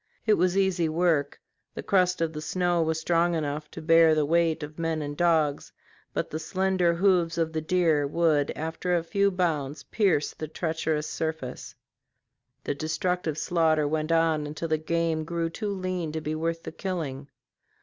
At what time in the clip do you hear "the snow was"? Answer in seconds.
2.33-2.99